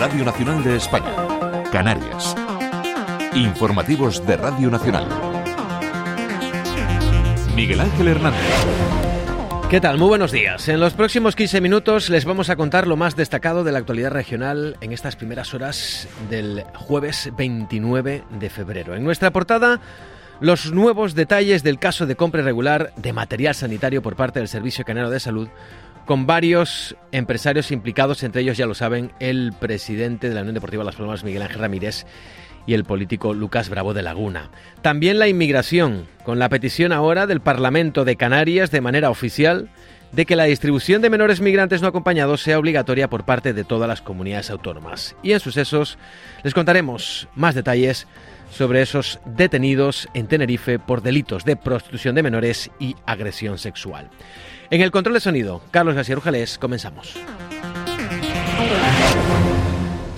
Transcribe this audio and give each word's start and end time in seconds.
Radio 0.00 0.24
Nacional 0.24 0.64
de 0.64 0.76
España, 0.76 1.14
Canarias. 1.70 2.34
Informativos 3.34 4.26
de 4.26 4.38
Radio 4.38 4.70
Nacional. 4.70 5.06
Miguel 7.54 7.80
Ángel 7.80 8.08
Hernández. 8.08 8.40
¿Qué 9.68 9.78
tal? 9.78 9.98
Muy 9.98 10.08
buenos 10.08 10.32
días. 10.32 10.66
En 10.70 10.80
los 10.80 10.94
próximos 10.94 11.36
15 11.36 11.60
minutos 11.60 12.08
les 12.08 12.24
vamos 12.24 12.48
a 12.48 12.56
contar 12.56 12.86
lo 12.86 12.96
más 12.96 13.14
destacado 13.14 13.62
de 13.62 13.72
la 13.72 13.78
actualidad 13.80 14.10
regional 14.10 14.78
en 14.80 14.94
estas 14.94 15.16
primeras 15.16 15.52
horas 15.52 16.08
del 16.30 16.64
jueves 16.72 17.30
29 17.36 18.24
de 18.30 18.48
febrero. 18.48 18.94
En 18.94 19.04
nuestra 19.04 19.30
portada, 19.32 19.82
los 20.40 20.72
nuevos 20.72 21.14
detalles 21.14 21.62
del 21.62 21.78
caso 21.78 22.06
de 22.06 22.16
compra 22.16 22.40
irregular 22.40 22.94
de 22.96 23.12
material 23.12 23.54
sanitario 23.54 24.00
por 24.00 24.16
parte 24.16 24.38
del 24.38 24.48
Servicio 24.48 24.86
Canario 24.86 25.10
de 25.10 25.20
Salud 25.20 25.50
con 26.06 26.26
varios 26.26 26.96
empresarios 27.12 27.70
implicados, 27.70 28.22
entre 28.22 28.42
ellos, 28.42 28.56
ya 28.56 28.66
lo 28.66 28.74
saben, 28.74 29.12
el 29.20 29.52
presidente 29.58 30.28
de 30.28 30.34
la 30.34 30.40
Unión 30.40 30.54
Deportiva 30.54 30.84
Las 30.84 30.96
Palmas, 30.96 31.24
Miguel 31.24 31.42
Ángel 31.42 31.60
Ramírez, 31.60 32.06
y 32.66 32.74
el 32.74 32.84
político 32.84 33.34
Lucas 33.34 33.68
Bravo 33.68 33.94
de 33.94 34.02
Laguna. 34.02 34.50
También 34.82 35.18
la 35.18 35.28
inmigración, 35.28 36.06
con 36.24 36.38
la 36.38 36.48
petición 36.48 36.92
ahora 36.92 37.26
del 37.26 37.40
Parlamento 37.40 38.04
de 38.04 38.16
Canarias 38.16 38.70
de 38.70 38.80
manera 38.80 39.10
oficial 39.10 39.68
de 40.12 40.26
que 40.26 40.36
la 40.36 40.44
distribución 40.44 41.02
de 41.02 41.10
menores 41.10 41.40
migrantes 41.40 41.82
no 41.82 41.88
acompañados 41.88 42.42
sea 42.42 42.58
obligatoria 42.58 43.08
por 43.08 43.24
parte 43.24 43.52
de 43.52 43.64
todas 43.64 43.88
las 43.88 44.02
comunidades 44.02 44.50
autónomas. 44.50 45.14
Y 45.22 45.32
en 45.32 45.40
sucesos 45.40 45.98
les 46.42 46.54
contaremos 46.54 47.28
más 47.34 47.54
detalles 47.54 48.06
sobre 48.50 48.82
esos 48.82 49.20
detenidos 49.24 50.08
en 50.14 50.26
Tenerife 50.26 50.78
por 50.78 51.02
delitos 51.02 51.44
de 51.44 51.56
prostitución 51.56 52.14
de 52.14 52.22
menores 52.22 52.70
y 52.78 52.96
agresión 53.06 53.58
sexual. 53.58 54.10
En 54.70 54.80
el 54.80 54.90
control 54.90 55.14
de 55.14 55.20
sonido, 55.20 55.62
Carlos 55.70 55.94
García 55.94 56.14
Rujales, 56.14 56.58
comenzamos. 56.58 57.14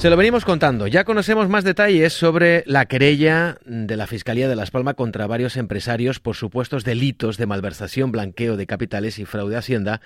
Se 0.02 0.10
lo 0.10 0.16
venimos 0.16 0.44
contando. 0.44 0.88
Ya 0.88 1.04
conocemos 1.04 1.48
más 1.48 1.62
detalles 1.62 2.12
sobre 2.12 2.64
la 2.66 2.86
querella 2.86 3.58
de 3.64 3.96
la 3.96 4.08
Fiscalía 4.08 4.48
de 4.48 4.56
Las 4.56 4.72
Palmas 4.72 4.96
contra 4.96 5.28
varios 5.28 5.56
empresarios 5.56 6.18
por 6.18 6.34
supuestos 6.34 6.82
delitos 6.82 7.36
de 7.36 7.46
malversación, 7.46 8.10
blanqueo 8.10 8.56
de 8.56 8.66
capitales 8.66 9.20
y 9.20 9.26
fraude 9.26 9.54
a 9.54 9.60
Hacienda 9.60 10.00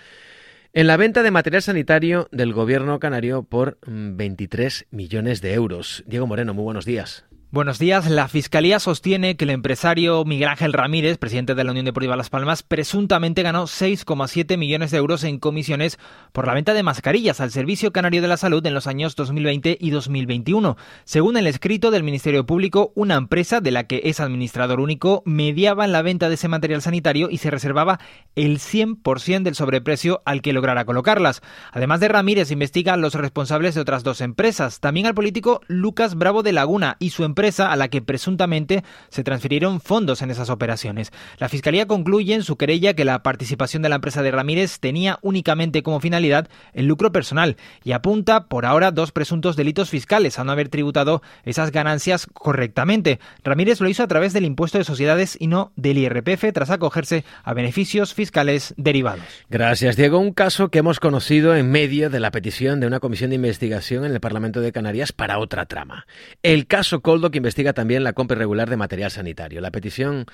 en 0.74 0.86
la 0.86 0.98
venta 0.98 1.22
de 1.22 1.30
material 1.30 1.62
sanitario 1.62 2.28
del 2.30 2.52
gobierno 2.52 2.98
canario 3.00 3.44
por 3.44 3.78
23 3.86 4.84
mm, 4.90 4.96
millones 4.96 5.40
de 5.40 5.54
euros. 5.54 6.04
Diego 6.06 6.26
Moreno, 6.26 6.52
muy 6.52 6.64
buenos 6.64 6.84
días. 6.84 7.24
Buenos 7.56 7.78
días. 7.78 8.10
La 8.10 8.28
Fiscalía 8.28 8.78
sostiene 8.78 9.38
que 9.38 9.46
el 9.46 9.50
empresario 9.50 10.26
Miguel 10.26 10.50
Ángel 10.50 10.74
Ramírez, 10.74 11.16
presidente 11.16 11.54
de 11.54 11.64
la 11.64 11.70
Unión 11.70 11.86
Deportiva 11.86 12.14
Las 12.14 12.28
Palmas, 12.28 12.62
presuntamente 12.62 13.42
ganó 13.42 13.64
6,7 13.64 14.58
millones 14.58 14.90
de 14.90 14.98
euros 14.98 15.24
en 15.24 15.38
comisiones 15.38 15.98
por 16.32 16.46
la 16.46 16.52
venta 16.52 16.74
de 16.74 16.82
mascarillas 16.82 17.40
al 17.40 17.50
Servicio 17.50 17.94
Canario 17.94 18.20
de 18.20 18.28
la 18.28 18.36
Salud 18.36 18.66
en 18.66 18.74
los 18.74 18.86
años 18.86 19.16
2020 19.16 19.78
y 19.80 19.88
2021. 19.88 20.76
Según 21.04 21.38
el 21.38 21.46
escrito 21.46 21.90
del 21.90 22.02
Ministerio 22.02 22.44
Público, 22.44 22.92
una 22.94 23.14
empresa 23.14 23.62
de 23.62 23.70
la 23.70 23.84
que 23.84 24.02
es 24.04 24.20
administrador 24.20 24.78
único 24.78 25.22
mediaba 25.24 25.86
la 25.86 26.02
venta 26.02 26.28
de 26.28 26.34
ese 26.34 26.48
material 26.48 26.82
sanitario 26.82 27.30
y 27.30 27.38
se 27.38 27.50
reservaba 27.50 28.00
el 28.34 28.58
100% 28.58 29.44
del 29.44 29.54
sobreprecio 29.54 30.20
al 30.26 30.42
que 30.42 30.52
lograra 30.52 30.84
colocarlas. 30.84 31.40
Además 31.72 32.00
de 32.00 32.08
Ramírez, 32.08 32.50
investiga 32.50 32.92
a 32.92 32.98
los 32.98 33.14
responsables 33.14 33.74
de 33.74 33.80
otras 33.80 34.04
dos 34.04 34.20
empresas. 34.20 34.80
También 34.80 35.06
al 35.06 35.14
político 35.14 35.62
Lucas 35.68 36.16
Bravo 36.16 36.42
de 36.42 36.52
Laguna 36.52 36.98
y 36.98 37.08
su 37.08 37.24
empresa 37.24 37.45
empresa 37.46 37.70
a 37.70 37.76
la 37.76 37.86
que 37.86 38.02
presuntamente 38.02 38.82
se 39.08 39.22
transfirieron 39.22 39.80
fondos 39.80 40.20
en 40.20 40.32
esas 40.32 40.50
operaciones. 40.50 41.12
La 41.38 41.48
Fiscalía 41.48 41.86
concluye 41.86 42.34
en 42.34 42.42
su 42.42 42.56
querella 42.56 42.94
que 42.94 43.04
la 43.04 43.22
participación 43.22 43.84
de 43.84 43.88
la 43.88 43.94
empresa 43.96 44.20
de 44.24 44.32
Ramírez 44.32 44.80
tenía 44.80 45.20
únicamente 45.22 45.84
como 45.84 46.00
finalidad 46.00 46.48
el 46.72 46.86
lucro 46.86 47.12
personal 47.12 47.56
y 47.84 47.92
apunta 47.92 48.46
por 48.46 48.66
ahora 48.66 48.90
dos 48.90 49.12
presuntos 49.12 49.54
delitos 49.54 49.90
fiscales 49.90 50.40
a 50.40 50.44
no 50.44 50.50
haber 50.50 50.70
tributado 50.70 51.22
esas 51.44 51.70
ganancias 51.70 52.26
correctamente. 52.32 53.20
Ramírez 53.44 53.80
lo 53.80 53.88
hizo 53.88 54.02
a 54.02 54.08
través 54.08 54.32
del 54.32 54.44
impuesto 54.44 54.78
de 54.78 54.84
sociedades 54.84 55.36
y 55.38 55.46
no 55.46 55.70
del 55.76 55.98
IRPF 55.98 56.46
tras 56.52 56.70
acogerse 56.70 57.24
a 57.44 57.54
beneficios 57.54 58.12
fiscales 58.12 58.74
derivados. 58.76 59.24
Gracias, 59.50 59.96
Diego. 59.96 60.18
Un 60.18 60.32
caso 60.32 60.68
que 60.68 60.80
hemos 60.80 60.98
conocido 60.98 61.54
en 61.54 61.70
medio 61.70 62.10
de 62.10 62.18
la 62.18 62.32
petición 62.32 62.80
de 62.80 62.88
una 62.88 62.98
comisión 62.98 63.30
de 63.30 63.36
investigación 63.36 64.04
en 64.04 64.10
el 64.10 64.20
Parlamento 64.20 64.60
de 64.60 64.72
Canarias 64.72 65.12
para 65.12 65.38
otra 65.38 65.66
trama. 65.66 66.06
El 66.42 66.66
caso 66.66 67.02
Coldo 67.02 67.25
que 67.30 67.38
investiga 67.38 67.72
también 67.72 68.04
la 68.04 68.12
compra 68.12 68.36
irregular 68.36 68.70
de 68.70 68.76
material 68.76 69.10
sanitario. 69.10 69.60
La 69.60 69.70
petición 69.70 70.26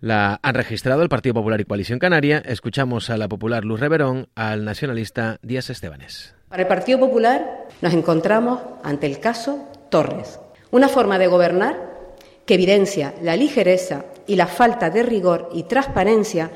la 0.00 0.38
han 0.42 0.54
registrado 0.54 1.02
el 1.02 1.08
Partido 1.08 1.34
Popular 1.34 1.60
y 1.60 1.64
Coalición 1.64 1.98
Canaria. 1.98 2.42
Escuchamos 2.44 3.10
a 3.10 3.16
la 3.16 3.28
popular 3.28 3.64
Luz 3.64 3.80
Reverón, 3.80 4.28
al 4.34 4.64
nacionalista 4.64 5.38
Díaz 5.42 5.70
Estebanes. 5.70 6.34
Para 6.48 6.62
el 6.62 6.68
Partido 6.68 6.98
Popular 6.98 7.68
nos 7.80 7.94
encontramos 7.94 8.60
ante 8.82 9.06
el 9.06 9.20
caso 9.20 9.68
Torres, 9.90 10.38
una 10.70 10.88
forma 10.88 11.18
de 11.18 11.26
gobernar 11.26 11.94
que 12.46 12.54
evidencia 12.54 13.14
la 13.22 13.36
ligereza 13.36 14.04
y 14.26 14.36
la 14.36 14.46
falta 14.46 14.90
de 14.90 15.02
rigor 15.02 15.50
y 15.54 15.64
transparencia 15.64 16.50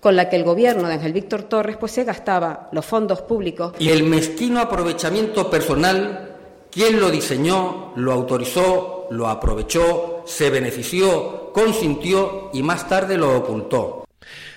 con 0.00 0.16
la 0.16 0.28
que 0.28 0.36
el 0.36 0.44
gobierno 0.44 0.88
de 0.88 0.94
Ángel 0.94 1.12
Víctor 1.12 1.44
Torres 1.44 1.76
pues 1.76 1.92
se 1.92 2.04
gastaba 2.04 2.68
los 2.72 2.84
fondos 2.84 3.22
públicos 3.22 3.74
y 3.78 3.90
el 3.90 4.04
mezquino 4.04 4.60
aprovechamiento 4.60 5.50
personal 5.50 6.34
¿Quién 6.74 6.98
lo 6.98 7.08
diseñó, 7.08 7.92
lo 7.94 8.10
autorizó, 8.10 8.93
lo 9.10 9.28
aprovechó, 9.28 10.22
se 10.26 10.50
benefició, 10.50 11.52
consintió 11.52 12.50
y 12.52 12.62
más 12.62 12.88
tarde 12.88 13.16
lo 13.16 13.36
ocultó? 13.36 14.04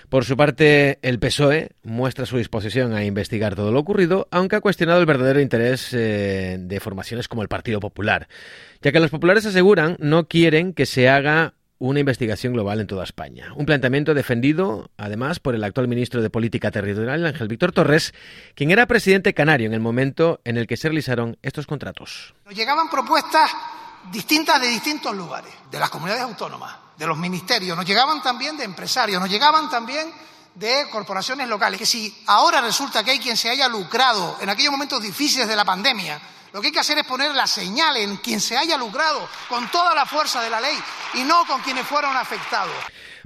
Por 0.09 0.23
su 0.23 0.37
parte, 0.37 0.99
el 1.01 1.19
PSOE 1.19 1.71
muestra 1.83 2.25
su 2.25 2.37
disposición 2.37 2.93
a 2.93 3.03
investigar 3.03 3.55
todo 3.55 3.73
lo 3.73 3.79
ocurrido, 3.79 4.29
aunque 4.31 4.55
ha 4.55 4.61
cuestionado 4.61 5.01
el 5.01 5.05
verdadero 5.05 5.41
interés 5.41 5.93
eh, 5.93 6.57
de 6.59 6.79
formaciones 6.79 7.27
como 7.27 7.41
el 7.41 7.49
Partido 7.49 7.81
Popular, 7.81 8.29
ya 8.81 8.93
que 8.93 9.01
los 9.01 9.11
populares 9.11 9.45
aseguran 9.45 9.97
no 9.99 10.29
quieren 10.29 10.71
que 10.71 10.85
se 10.85 11.09
haga 11.09 11.55
una 11.79 11.99
investigación 11.99 12.53
global 12.53 12.79
en 12.79 12.87
toda 12.87 13.03
España. 13.03 13.53
Un 13.55 13.65
planteamiento 13.65 14.13
defendido, 14.13 14.89
además, 14.97 15.39
por 15.39 15.55
el 15.55 15.63
actual 15.63 15.87
ministro 15.87 16.21
de 16.21 16.29
Política 16.29 16.71
Territorial, 16.71 17.25
Ángel 17.25 17.47
Víctor 17.47 17.71
Torres, 17.71 18.13
quien 18.55 18.71
era 18.71 18.87
presidente 18.87 19.33
canario 19.33 19.67
en 19.67 19.73
el 19.73 19.79
momento 19.79 20.39
en 20.43 20.57
el 20.57 20.67
que 20.67 20.77
se 20.77 20.87
realizaron 20.87 21.37
estos 21.41 21.67
contratos. 21.67 22.33
Nos 22.45 22.55
llegaban 22.55 22.89
propuestas 22.89 23.51
distintas 24.12 24.62
de 24.62 24.68
distintos 24.68 25.16
lugares, 25.16 25.53
de 25.69 25.79
las 25.79 25.90
comunidades 25.90 26.23
autónomas, 26.23 26.75
de 26.97 27.06
los 27.06 27.18
ministerios, 27.18 27.75
nos 27.75 27.85
llegaban 27.85 28.22
también 28.22 28.57
de 28.57 28.63
empresarios, 28.63 29.22
nos 29.22 29.29
llegaban 29.29 29.69
también 29.69 30.12
de 30.56 30.85
corporaciones 30.91 31.47
locales. 31.47 31.79
Que 31.79 31.85
si 31.85 32.23
ahora 32.28 32.62
resulta 32.62 33.03
que 33.03 33.12
hay 33.12 33.19
quien 33.19 33.38
se 33.38 33.50
haya 33.50 33.68
lucrado 33.68 34.38
en 34.41 34.50
aquellos 34.50 34.72
momentos 34.72 35.01
difíciles 35.01 35.47
de 35.47 35.56
la 35.56 35.66
pandemia, 35.66 36.19
lo 36.53 36.62
que 36.62 36.68
hay 36.68 36.73
que 36.73 36.79
hacer 36.79 36.97
es 36.97 37.06
poner 37.06 37.35
la 37.35 37.45
señal 37.45 37.97
en 37.97 38.18
quien 38.18 38.40
se 38.40 38.57
haya 38.57 38.78
lucrado 38.78 39.28
con 39.50 39.69
toda 39.69 39.94
la 39.94 40.06
fuerza 40.06 40.41
de 40.41 40.50
la 40.50 40.59
ley 40.59 40.78
y 41.13 41.24
no 41.24 41.45
con 41.45 41.62
quienes 41.62 41.85
fueron 41.85 42.16
afectados. 42.16 42.74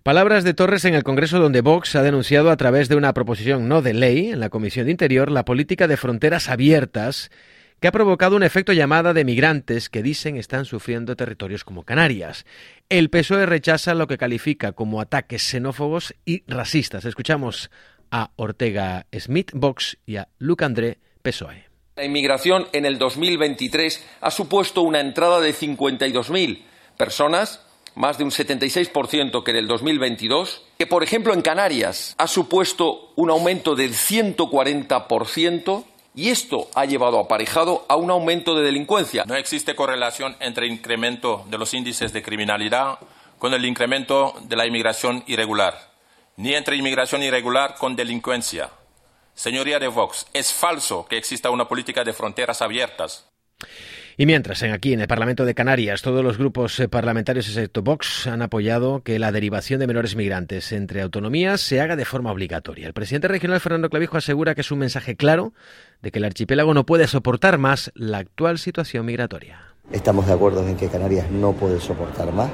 Palabras 0.03 0.44
de 0.44 0.56
Torres 0.56 0.84
en 0.86 0.96
el 0.96 1.03
Congreso 1.03 1.40
donde 1.40 1.62
Vox 1.62 1.96
ha 1.96 2.02
denunciado 2.02 2.50
a 2.50 2.58
través 2.58 2.90
de 2.90 2.96
una 2.96 3.13
proposición 3.13 3.68
no 3.68 3.84
de 3.84 3.94
ley 3.94 4.31
en 4.31 4.40
la 4.40 4.50
Comisión 4.50 4.86
de 4.86 4.92
Interior 4.92 5.30
la 5.30 5.46
política 5.46 5.88
de 5.88 5.96
fronteras 5.96 6.50
abiertas 6.50 7.30
que 7.81 7.88
ha 7.88 7.92
provocado 7.92 8.36
un 8.36 8.44
efecto 8.44 8.74
llamada 8.74 9.12
de 9.12 9.25
migrantes 9.25 9.90
que 9.90 10.03
dicen 10.03 10.38
están 10.38 10.66
sufriendo 10.66 11.16
territorios 11.16 11.64
como 11.64 11.84
Canarias. 11.84 12.46
El 12.90 13.09
PSOE 13.09 13.47
rechaza 13.47 13.96
lo 13.96 14.06
que 14.06 14.19
califica 14.19 14.74
como 14.74 15.02
ataques 15.02 15.42
xenófobos 15.42 16.14
y 16.24 16.44
racistas. 16.46 17.06
Escuchamos 17.06 17.72
a 18.12 18.30
Ortega 18.36 19.08
Smith, 19.18 19.50
Vox, 19.56 19.97
y 20.06 20.18
a 20.18 20.28
Luc 20.38 20.62
André, 20.62 21.00
PSOE. 21.24 21.66
La 21.96 22.06
inmigración 22.06 22.68
en 22.72 22.86
el 22.86 23.00
2023 23.00 24.08
ha 24.22 24.30
supuesto 24.30 24.84
una 24.84 25.00
entrada 25.00 25.42
de 25.42 25.52
52.000 25.52 26.62
personas, 26.98 27.66
más 27.96 28.19
de 28.19 28.24
un 28.25 28.30
76% 28.30 29.44
que 29.44 29.52
en 29.52 29.58
el 29.58 29.68
2022, 29.68 30.68
que, 30.78 30.86
por 30.86 31.03
ejemplo, 31.03 31.34
en 31.34 31.42
Canarias 31.42 32.13
ha 32.19 32.28
supuesto 32.28 33.12
un 33.16 33.31
aumento 33.31 33.75
del 33.75 33.94
140%, 33.94 35.86
y 36.13 36.29
esto 36.29 36.69
ha 36.75 36.85
llevado 36.85 37.19
aparejado 37.19 37.86
a 37.88 37.95
un 37.95 38.12
aumento 38.12 38.56
de 38.56 38.63
delincuencia. 38.63 39.24
No 39.25 39.36
existe 39.36 39.75
correlación 39.75 40.36
entre 40.39 40.68
incremento 40.68 41.45
de 41.50 41.57
los 41.57 41.74
índices 41.74 42.12
de 42.13 42.21
criminalidad 42.21 43.00
con 43.39 43.53
el 43.53 43.65
incremento 43.65 44.36
de 44.41 44.56
la 44.56 44.65
inmigración 44.65 45.24
irregular, 45.25 45.91
ni 46.38 46.53
entre 46.53 46.75
inmigración 46.75 47.24
irregular 47.24 47.75
con 47.75 47.95
delincuencia. 47.95 48.69
Señoría 49.33 49.80
de 49.80 49.88
Vox, 49.88 50.27
es 50.33 50.53
falso 50.53 51.06
que 51.06 51.18
exista 51.18 51.50
una 51.50 51.68
política 51.68 52.03
de 52.03 52.13
fronteras 52.13 52.62
abiertas. 52.62 53.25
Y 54.18 54.25
mientras, 54.25 54.62
en 54.63 54.72
aquí 54.72 54.94
en 54.94 55.02
el 55.02 55.08
Parlamento 55.08 55.46
de 55.46 55.54
Canarias, 55.54 56.02
todos 56.02 56.24
los 56.24 56.38
grupos 56.38 56.80
eh, 56.80 56.88
parlamentarios 56.88 57.48
excepto 57.48 57.81
Vox 57.81 58.28
han 58.28 58.42
apoyado 58.42 59.02
que 59.04 59.19
la 59.19 59.31
derivación 59.31 59.80
de 59.80 59.88
menores 59.88 60.16
migrantes 60.16 60.72
entre 60.72 61.02
autonomías 61.02 61.62
se 61.62 61.81
haga 61.81 61.96
de 61.96 62.06
forma 62.06 62.31
obligatoria. 62.31 62.88
El 62.88 62.94
presidente 62.94 63.28
regional 63.28 63.60
Fernando 63.60 63.90
Clavijo 63.90 64.18
asegura 64.18 64.56
que 64.56 64.62
es 64.62 64.72
un 64.72 64.80
mensaje 64.80 65.16
claro 65.16 65.54
de 66.02 66.12
que 66.12 66.19
el 66.19 66.25
archipiélago 66.25 66.74
no 66.74 66.86
puede 66.86 67.08
soportar 67.08 67.58
más 67.58 67.92
la 67.96 68.19
actual 68.19 68.60
situación 68.60 69.06
migratoria. 69.06 69.62
Estamos 69.92 70.28
de 70.28 70.34
acuerdo 70.34 70.68
en 70.68 70.78
que 70.78 70.88
Canarias 70.88 71.30
no 71.31 71.54
puede 71.54 71.80
soportar 71.80 72.31
más. 72.31 72.50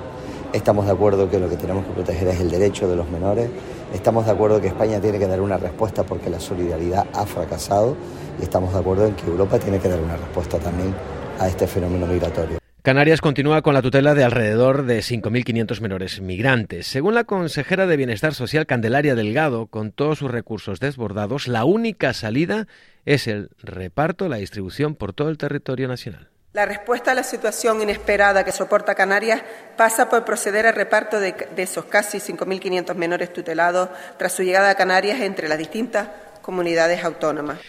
Estamos 0.53 0.85
de 0.85 0.91
acuerdo 0.91 1.29
que 1.29 1.39
lo 1.39 1.49
que 1.49 1.57
tenemos 1.57 1.85
que 1.85 1.91
proteger 1.91 2.29
es 2.29 2.39
el 2.39 2.49
derecho 2.49 2.87
de 2.87 2.95
los 2.95 3.09
menores 3.09 3.49
Estamos 3.93 4.25
de 4.25 4.31
acuerdo 4.31 4.59
que 4.59 4.67
España 4.67 4.99
tiene 4.99 5.17
que 5.17 5.27
dar 5.27 5.39
una 5.39 5.57
respuesta 5.57 6.03
porque 6.03 6.29
la 6.29 6.41
solidaridad 6.41 7.07
ha 7.13 7.25
fracasado 7.25 7.95
y 8.39 8.43
estamos 8.43 8.73
de 8.73 8.79
acuerdo 8.79 9.07
en 9.07 9.15
que 9.15 9.25
Europa 9.25 9.57
tiene 9.59 9.79
que 9.79 9.87
dar 9.87 9.99
una 10.01 10.17
respuesta 10.17 10.59
también 10.59 10.93
a 11.39 11.47
este 11.47 11.67
fenómeno 11.67 12.07
migratorio. 12.07 12.59
Canarias 12.81 13.19
continúa 13.19 13.61
con 13.61 13.73
la 13.73 13.81
tutela 13.81 14.13
de 14.13 14.23
alrededor 14.23 14.85
de 14.85 14.99
5.500 14.99 15.81
menores 15.81 16.21
migrantes. 16.21 16.87
Según 16.87 17.15
la 17.15 17.25
consejera 17.25 17.85
de 17.85 17.97
Bienestar 17.97 18.33
Social 18.33 18.65
Candelaria 18.65 19.13
Delgado, 19.13 19.67
con 19.67 19.91
todos 19.91 20.19
sus 20.19 20.31
recursos 20.31 20.79
desbordados, 20.79 21.49
la 21.49 21.65
única 21.65 22.13
salida 22.13 22.65
es 23.05 23.27
el 23.27 23.49
reparto, 23.61 24.29
la 24.29 24.37
distribución 24.37 24.95
por 24.95 25.11
todo 25.11 25.27
el 25.27 25.37
territorio 25.37 25.89
nacional. 25.89 26.29
La 26.53 26.65
respuesta 26.65 27.11
a 27.11 27.13
la 27.13 27.23
situación 27.23 27.81
inesperada 27.81 28.45
que 28.45 28.51
soporta 28.51 28.95
Canarias 28.95 29.41
pasa 29.75 30.09
por 30.09 30.23
proceder 30.23 30.65
al 30.65 30.75
reparto 30.75 31.19
de, 31.19 31.35
esos 31.57 31.85
casi 31.85 32.19
5.500 32.19 32.95
menores 32.95 33.33
tutelados 33.33 33.89
tras 34.17 34.31
su 34.31 34.43
llegada 34.43 34.69
a 34.69 34.75
Canarias 34.75 35.19
entre 35.19 35.49
las 35.49 35.57
distintas 35.57 36.07
comunidades 36.41 37.03
autónomas. 37.03 37.59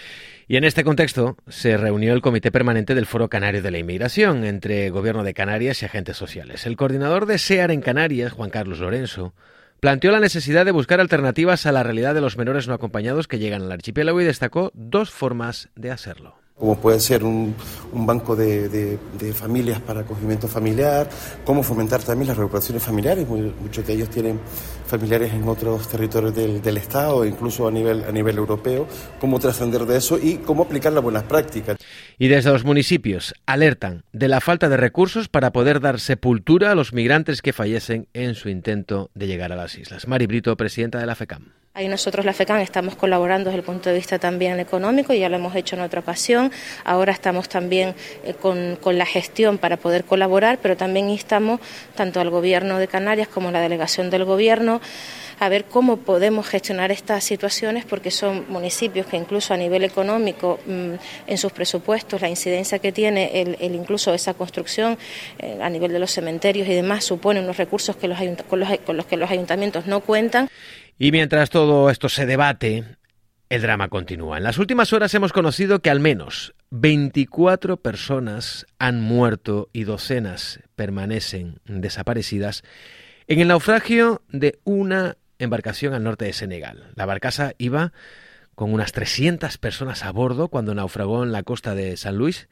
Y 0.51 0.57
en 0.57 0.65
este 0.65 0.83
contexto 0.83 1.37
se 1.47 1.77
reunió 1.77 2.15
el 2.15 2.23
Comité 2.23 2.51
Permanente 2.51 2.95
del 2.95 3.05
Foro 3.05 3.29
Canario 3.29 3.61
de 3.61 3.71
la 3.71 3.77
Inmigración 3.77 4.45
entre 4.45 4.89
Gobierno 4.89 5.23
de 5.23 5.35
Canarias 5.35 5.83
y 5.83 5.85
agentes 5.85 6.17
sociales. 6.17 6.65
El 6.65 6.75
coordinador 6.75 7.27
de 7.27 7.37
SEAR 7.37 7.71
en 7.71 7.83
Canarias, 7.83 8.33
Juan 8.33 8.49
Carlos 8.49 8.79
Lorenzo, 8.79 9.35
planteó 9.79 10.11
la 10.11 10.21
necesidad 10.21 10.65
de 10.65 10.73
buscar 10.73 11.01
alternativas 11.01 11.67
a 11.67 11.73
la 11.73 11.83
realidad 11.83 12.15
de 12.15 12.23
los 12.23 12.39
menores 12.39 12.67
no 12.67 12.73
acompañados 12.73 13.29
que 13.29 13.39
llegan 13.39 13.61
al 13.61 13.73
archipiélago 13.73 14.23
y 14.23 14.25
destacó 14.25 14.71
dos 14.73 15.11
formas 15.11 15.69
de 15.77 15.91
hacerlo 15.91 16.38
como 16.59 16.77
puede 16.77 16.99
ser 17.01 17.25
un, 17.25 17.55
banco 17.93 18.35
de, 18.35 18.99
familias 19.33 19.81
para 19.81 20.01
acogimiento 20.01 20.49
familiar, 20.49 21.09
cómo 21.45 21.63
fomentar 21.63 22.03
también 22.03 22.29
las 22.29 22.37
recuperaciones 22.37 22.83
familiares, 22.83 23.27
muchos 23.29 23.87
de 23.87 23.93
ellos 23.93 24.11
tienen 24.11 24.41
familiares 24.87 25.33
en 25.33 25.49
otros 25.49 25.89
territorios 25.89 26.35
del, 26.35 26.77
Estado, 26.77 27.25
incluso 27.25 27.69
a 27.69 27.71
nivel, 27.71 28.05
a 28.05 28.13
nivel 28.13 28.39
europeo, 28.39 28.87
cómo 29.21 29.39
trascender 29.39 29.85
de 29.87 29.99
eso 29.99 30.19
y 30.19 30.39
cómo 30.39 30.65
aplicar 30.65 30.93
las 30.93 31.03
buenas 31.03 31.25
prácticas. 31.25 31.77
Y 32.21 32.27
desde 32.27 32.51
los 32.51 32.65
municipios 32.65 33.33
alertan 33.47 34.03
de 34.13 34.27
la 34.27 34.41
falta 34.41 34.69
de 34.69 34.77
recursos 34.77 35.29
para 35.29 35.53
poder 35.53 35.81
dar 35.81 36.01
sepultura 36.01 36.73
a 36.73 36.75
los 36.75 36.93
migrantes 36.93 37.43
que 37.43 37.53
fallecen 37.53 38.09
en 38.13 38.35
su 38.35 38.49
intento 38.49 39.11
de 39.15 39.29
llegar 39.29 39.53
a 39.53 39.57
las 39.57 39.79
islas. 39.79 40.09
Mari 40.09 40.27
Brito, 40.27 40.57
presidenta 40.57 40.99
de 40.99 41.07
la 41.07 41.15
FECAM. 41.15 41.53
Ahí 41.75 41.87
nosotros 41.87 42.27
la 42.27 42.33
FECAM 42.33 42.59
estamos 42.59 42.97
colaborando 42.97 43.51
desde 43.51 43.61
el 43.61 43.65
punto 43.65 43.89
de 43.89 43.95
vista 43.95 44.19
también 44.19 44.59
económico, 44.59 45.15
ya 45.15 45.29
lo 45.29 45.37
hemos 45.37 45.55
hecho 45.55 45.77
en 45.77 45.83
otra 45.83 46.01
ocasión, 46.01 46.51
ahora 46.83 47.13
estamos 47.13 47.49
también 47.49 47.95
eh, 48.25 48.35
con, 48.35 48.75
con, 48.81 48.99
la 48.99 49.07
gestión 49.07 49.59
para 49.59 49.77
poder 49.77 50.03
colaborar, 50.03 50.59
pero 50.61 50.77
también 50.77 51.09
instamos 51.09 51.61
tanto 51.95 52.19
al 52.19 52.31
Gobierno 52.31 52.81
de 52.81 52.89
Canarias 52.89 53.29
como 53.29 53.51
a 53.51 53.53
la 53.53 53.61
delegación 53.61 54.11
del 54.11 54.25
Gobierno 54.25 54.81
a 55.41 55.49
ver 55.49 55.65
cómo 55.65 55.99
podemos 55.99 56.49
gestionar 56.49 56.91
estas 56.91 57.25
situaciones 57.25 57.85
porque 57.85 58.11
son 58.11 58.45
municipios 58.49 59.07
que 59.07 59.17
incluso 59.17 59.55
a 59.55 59.57
nivel 59.57 59.85
económico 59.85 60.59
mm, 60.67 60.95
en 61.27 61.39
sus 61.39 61.53
presupuestos 61.53 62.21
la 62.21 62.29
incidencia 62.29 62.79
que 62.79 62.93
tiene 62.93 63.41
el, 63.41 63.75
incluso 63.75 64.13
esa 64.15 64.35
construcción 64.35 64.99
eh, 65.39 65.59
a 65.61 65.71
nivel 65.71 65.93
de 65.93 65.99
los 65.99 66.11
cementerios 66.11 66.69
y 66.69 66.75
demás 66.75 67.05
supone 67.05 67.41
unos 67.41 67.57
recursos 67.57 67.97
que 67.97 68.09
los 68.09 68.19
con, 68.49 68.61
los, 68.61 68.69
con 68.85 68.97
los 68.97 69.07
que 69.07 69.17
los 69.17 69.31
ayuntamientos 69.31 69.87
no 69.87 70.01
cuentan. 70.01 70.49
Y 70.99 71.13
mientras 71.13 71.51
todo 71.51 71.91
esto 71.91 72.09
se 72.09 72.27
debate, 72.27 72.85
el 73.49 73.63
drama 73.63 73.89
continúa. 73.89 74.39
En 74.39 74.45
las 74.45 74.59
últimas 74.59 74.93
horas 74.93 75.15
hemos 75.15 75.33
conocido 75.33 75.81
que 75.81 75.91
al 75.91 76.01
menos 76.01 76.55
24 76.71 77.79
personas 77.79 78.67
han 78.79 79.01
muerto 79.01 79.69
y 79.73 79.85
docenas 79.85 80.61
permanecen 80.75 81.61
desaparecidas 81.65 82.63
en 83.29 83.41
el 83.41 83.49
naufragio 83.49 84.23
de 84.29 84.59
una 84.65 85.18
embarcación 85.39 85.95
al 85.95 86.05
norte 86.05 86.25
de 86.25 86.33
Senegal. 86.33 86.93
La 86.95 87.07
barcaza 87.07 87.53
iba 87.59 87.93
con 88.55 88.73
unas 88.73 88.93
300 88.93 89.57
personas 89.59 90.05
a 90.05 90.11
bordo 90.11 90.49
cuando 90.49 90.75
naufragó 90.75 91.23
en 91.23 91.33
la 91.33 91.43
costa 91.43 91.75
de 91.75 91.97
San 91.97 92.17
Luis 92.17 92.49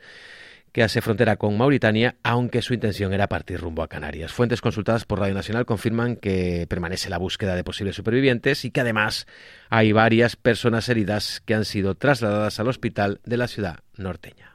que 0.77 0.83
hace 0.83 1.01
frontera 1.01 1.37
con 1.37 1.57
Mauritania, 1.57 2.17
aunque 2.23 2.61
su 2.61 2.75
intención 2.75 3.15
era 3.15 3.29
partir 3.29 3.59
rumbo 3.59 3.83
a 3.83 3.89
Canarias. 3.89 4.31
Fuentes 4.35 4.61
consultadas 4.61 5.07
por 5.07 5.19
Radio 5.19 5.33
Nacional 5.33 5.65
confirman 5.65 6.17
que 6.17 6.67
permanece 6.69 7.09
la 7.09 7.17
búsqueda 7.17 7.55
de 7.55 7.65
posibles 7.65 7.97
supervivientes 7.97 8.63
y 8.67 8.71
que 8.71 8.83
además 8.83 9.27
hay 9.71 9.93
varias 9.93 10.37
personas 10.37 10.91
heridas 10.91 11.41
que 11.47 11.55
han 11.55 11.65
sido 11.65 11.95
trasladadas 11.95 12.61
al 12.61 12.69
hospital 12.69 13.21
de 13.25 13.37
la 13.39 13.49
ciudad 13.49 13.79
norteña. 13.97 14.55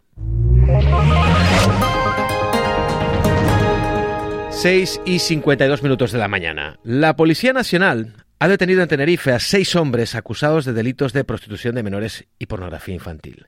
6 4.61 5.01
y 5.05 5.17
52 5.17 5.81
minutos 5.81 6.11
de 6.11 6.19
la 6.19 6.27
mañana. 6.27 6.77
La 6.83 7.15
Policía 7.15 7.51
Nacional 7.51 8.13
ha 8.37 8.47
detenido 8.47 8.83
en 8.83 8.89
Tenerife 8.89 9.31
a 9.31 9.39
seis 9.39 9.75
hombres 9.75 10.13
acusados 10.13 10.65
de 10.65 10.73
delitos 10.73 11.13
de 11.13 11.23
prostitución 11.23 11.73
de 11.73 11.81
menores 11.81 12.27
y 12.37 12.45
pornografía 12.45 12.93
infantil. 12.93 13.47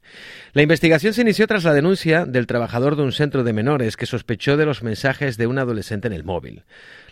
La 0.54 0.64
investigación 0.64 1.14
se 1.14 1.22
inició 1.22 1.46
tras 1.46 1.66
la 1.66 1.76
denuncia 1.76 2.26
del 2.26 2.48
trabajador 2.48 2.96
de 2.96 3.04
un 3.04 3.12
centro 3.12 3.44
de 3.44 3.54
menores 3.54 3.96
que 3.96 4.08
sospechó 4.08 4.58
de 4.58 4.66
los 4.66 4.82
mensajes 4.82 5.38
de 5.38 5.46
un 5.46 5.60
adolescente 5.60 6.08
en 6.08 6.14
el 6.14 6.24
móvil. 6.24 6.64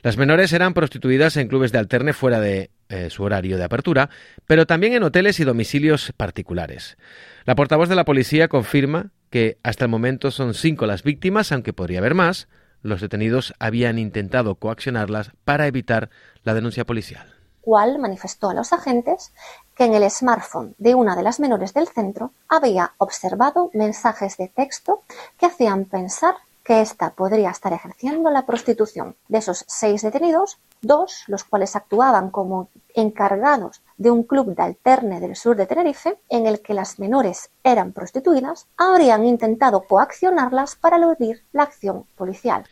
Las 0.01 0.17
menores 0.17 0.51
eran 0.51 0.73
prostituidas 0.73 1.37
en 1.37 1.47
clubes 1.47 1.71
de 1.71 1.77
alterne 1.77 2.13
fuera 2.13 2.39
de 2.39 2.71
eh, 2.89 3.11
su 3.11 3.21
horario 3.21 3.59
de 3.59 3.65
apertura, 3.65 4.09
pero 4.47 4.65
también 4.65 4.93
en 4.93 5.03
hoteles 5.03 5.39
y 5.39 5.43
domicilios 5.43 6.11
particulares. 6.17 6.97
La 7.45 7.53
portavoz 7.53 7.87
de 7.87 7.95
la 7.95 8.05
policía 8.05 8.47
confirma 8.47 9.11
que 9.29 9.59
hasta 9.61 9.85
el 9.85 9.91
momento 9.91 10.31
son 10.31 10.55
cinco 10.55 10.87
las 10.87 11.03
víctimas, 11.03 11.51
aunque 11.51 11.71
podría 11.71 11.99
haber 11.99 12.15
más. 12.15 12.47
Los 12.81 13.01
detenidos 13.01 13.53
habían 13.59 13.99
intentado 13.99 14.55
coaccionarlas 14.55 15.31
para 15.43 15.67
evitar 15.67 16.09
la 16.43 16.53
denuncia 16.53 16.85
policial 16.85 17.41
cual 17.61 17.99
manifestó 17.99 18.49
a 18.49 18.53
los 18.53 18.73
agentes 18.73 19.31
que 19.75 19.85
en 19.85 19.93
el 19.93 20.09
smartphone 20.09 20.75
de 20.77 20.95
una 20.95 21.15
de 21.15 21.23
las 21.23 21.39
menores 21.39 21.73
del 21.73 21.87
centro 21.87 22.31
había 22.49 22.93
observado 22.97 23.69
mensajes 23.73 24.35
de 24.37 24.47
texto 24.47 25.03
que 25.37 25.45
hacían 25.45 25.85
pensar 25.85 26.35
que 26.63 26.81
ésta 26.81 27.11
podría 27.11 27.49
estar 27.49 27.73
ejerciendo 27.73 28.29
la 28.29 28.45
prostitución. 28.45 29.15
De 29.27 29.39
esos 29.39 29.65
seis 29.67 30.01
detenidos, 30.01 30.59
dos, 30.81 31.23
los 31.27 31.43
cuales 31.43 31.75
actuaban 31.75 32.29
como 32.29 32.69
encargados 32.93 33.81
de 34.01 34.09
un 34.09 34.23
club 34.23 34.55
de 34.55 34.63
alterne 34.63 35.19
del 35.19 35.35
sur 35.35 35.55
de 35.55 35.67
Tenerife, 35.67 36.17
en 36.27 36.47
el 36.47 36.61
que 36.61 36.73
las 36.73 36.97
menores 36.97 37.51
eran 37.63 37.93
prostituidas, 37.93 38.67
habrían 38.75 39.25
intentado 39.25 39.83
coaccionarlas 39.87 40.75
para 40.75 40.97
eludir 40.97 41.43
la 41.51 41.63
acción 41.63 42.05
policial. 42.15 42.63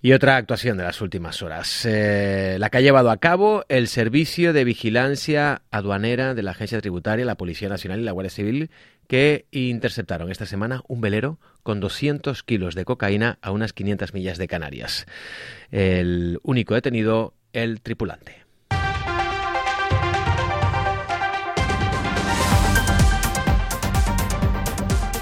Y 0.00 0.12
otra 0.12 0.36
actuación 0.36 0.78
de 0.78 0.84
las 0.84 1.00
últimas 1.00 1.42
horas, 1.42 1.84
eh, 1.86 2.56
la 2.60 2.70
que 2.70 2.78
ha 2.78 2.82
llevado 2.82 3.10
a 3.10 3.16
cabo 3.16 3.64
el 3.68 3.88
Servicio 3.88 4.52
de 4.52 4.62
Vigilancia 4.62 5.62
Aduanera 5.72 6.34
de 6.34 6.44
la 6.44 6.52
Agencia 6.52 6.80
Tributaria, 6.80 7.24
la 7.24 7.34
Policía 7.34 7.68
Nacional 7.68 7.98
y 7.98 8.04
la 8.04 8.12
Guardia 8.12 8.30
Civil, 8.30 8.70
que 9.08 9.46
interceptaron 9.50 10.30
esta 10.30 10.46
semana 10.46 10.82
un 10.86 11.00
velero 11.00 11.40
con 11.64 11.80
200 11.80 12.44
kilos 12.44 12.76
de 12.76 12.84
cocaína 12.84 13.38
a 13.42 13.50
unas 13.50 13.72
500 13.72 14.14
millas 14.14 14.38
de 14.38 14.46
Canarias. 14.46 15.06
El 15.72 16.38
único 16.44 16.74
detenido, 16.74 17.34
el 17.52 17.80
tripulante. 17.80 18.45